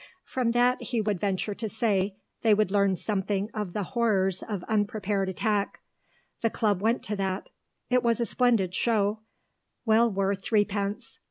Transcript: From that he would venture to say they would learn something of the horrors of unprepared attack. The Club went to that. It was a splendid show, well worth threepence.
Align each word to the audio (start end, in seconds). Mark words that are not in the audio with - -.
From 0.25 0.49
that 0.53 0.81
he 0.81 0.99
would 0.99 1.19
venture 1.19 1.53
to 1.53 1.69
say 1.69 2.15
they 2.41 2.55
would 2.55 2.71
learn 2.71 2.95
something 2.95 3.51
of 3.53 3.73
the 3.73 3.83
horrors 3.83 4.41
of 4.41 4.63
unprepared 4.63 5.29
attack. 5.29 5.81
The 6.41 6.49
Club 6.49 6.81
went 6.81 7.03
to 7.03 7.15
that. 7.17 7.51
It 7.87 8.01
was 8.01 8.19
a 8.19 8.25
splendid 8.25 8.73
show, 8.73 9.19
well 9.85 10.11
worth 10.11 10.43
threepence. 10.43 11.19